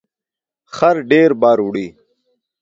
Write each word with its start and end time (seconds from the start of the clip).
خر 0.75 0.95
ډیر 1.11 1.29
بار 1.41 1.57
وړي 1.63 1.87